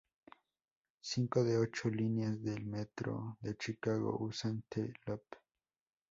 Cinco 0.99 1.43
de 1.43 1.53
las 1.53 1.61
ocho 1.61 1.87
líneas 1.89 2.41
del 2.41 2.65
Metro 2.65 3.37
de 3.39 3.55
Chicago 3.55 4.17
usan 4.19 4.63
The 4.67 4.91
Loop. 5.05 5.21